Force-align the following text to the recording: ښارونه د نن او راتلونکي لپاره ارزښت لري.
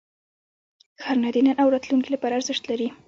ښارونه 1.01 1.29
د 1.33 1.37
نن 1.45 1.55
او 1.61 1.67
راتلونکي 1.73 2.09
لپاره 2.11 2.37
ارزښت 2.39 2.63
لري. 2.67 2.87